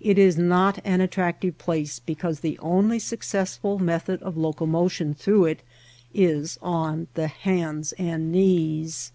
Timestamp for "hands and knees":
7.28-9.12